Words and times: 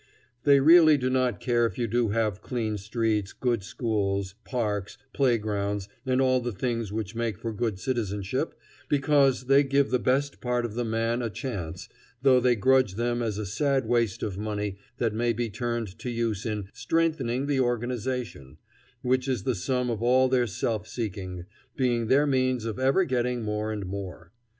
They 0.45 0.59
really 0.59 0.97
do 0.97 1.11
not 1.11 1.39
care 1.39 1.67
if 1.67 1.77
you 1.77 1.85
do 1.85 2.09
have 2.09 2.41
clean 2.41 2.79
streets, 2.79 3.33
good 3.33 3.61
schools, 3.63 4.33
parks, 4.43 4.97
playgrounds, 5.13 5.89
and 6.07 6.19
all 6.19 6.39
the 6.39 6.51
things 6.51 6.91
which 6.91 7.13
make 7.13 7.37
for 7.37 7.53
good 7.53 7.77
citizenship 7.79 8.55
because 8.89 9.45
they 9.45 9.61
give 9.61 9.91
the 9.91 9.99
best 9.99 10.41
part 10.41 10.65
of 10.65 10.73
the 10.73 10.83
man 10.83 11.21
a 11.21 11.29
chance, 11.29 11.87
though 12.23 12.39
they 12.39 12.55
grudge 12.55 12.95
them 12.95 13.21
as 13.21 13.37
a 13.37 13.45
sad 13.45 13.85
waste 13.85 14.23
of 14.23 14.39
money 14.39 14.79
that 14.97 15.13
might 15.13 15.37
be 15.37 15.51
turned 15.51 15.99
to 15.99 16.09
use 16.09 16.47
in 16.47 16.67
"strengthening 16.73 17.45
the 17.45 17.59
organization," 17.59 18.57
which 19.03 19.27
is 19.27 19.43
the 19.43 19.53
sum 19.53 19.91
of 19.91 20.01
all 20.01 20.27
their 20.27 20.47
self 20.47 20.87
seeking, 20.87 21.45
being 21.75 22.07
their 22.07 22.25
means 22.25 22.65
of 22.65 22.79
ever 22.79 23.03
getting 23.03 23.43
more 23.43 23.71
and 23.71 23.85
more. 23.85 24.31